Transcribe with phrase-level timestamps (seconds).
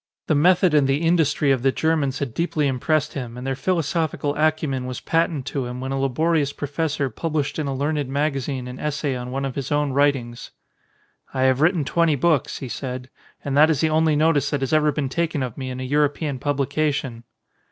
[0.25, 2.33] The method and the industry of the Ger 151 ON A CHINESE SCBEEN mans had
[2.33, 5.95] deeply impressed him and their philo i sophical acumen was patent to him when a
[5.97, 9.93] labori ous professor published in a learned magazine an essay on one of his own
[9.93, 10.49] writings.
[11.35, 13.11] "I have written twenty books," he said.
[13.45, 15.83] "And that is the only notice that has ever been taken of me in a
[15.83, 17.23] European publication."